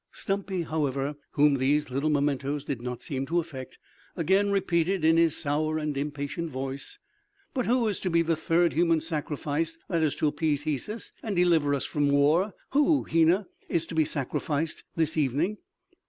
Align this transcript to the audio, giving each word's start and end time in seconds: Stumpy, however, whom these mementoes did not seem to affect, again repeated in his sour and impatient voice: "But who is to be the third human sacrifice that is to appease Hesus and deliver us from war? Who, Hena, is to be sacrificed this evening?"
Stumpy, 0.11 0.63
however, 0.63 1.15
whom 1.33 1.57
these 1.57 1.85
mementoes 1.89 2.65
did 2.65 2.81
not 2.81 3.03
seem 3.03 3.27
to 3.27 3.37
affect, 3.39 3.77
again 4.15 4.49
repeated 4.49 5.05
in 5.05 5.15
his 5.17 5.37
sour 5.37 5.77
and 5.77 5.95
impatient 5.95 6.49
voice: 6.49 6.97
"But 7.53 7.67
who 7.67 7.87
is 7.87 7.99
to 7.99 8.09
be 8.09 8.23
the 8.23 8.35
third 8.35 8.73
human 8.73 9.01
sacrifice 9.01 9.77
that 9.89 10.01
is 10.01 10.15
to 10.15 10.25
appease 10.27 10.63
Hesus 10.63 11.11
and 11.21 11.35
deliver 11.35 11.75
us 11.75 11.85
from 11.85 12.09
war? 12.09 12.55
Who, 12.71 13.03
Hena, 13.03 13.45
is 13.69 13.85
to 13.85 13.93
be 13.93 14.03
sacrificed 14.03 14.83
this 14.95 15.17
evening?" 15.17 15.59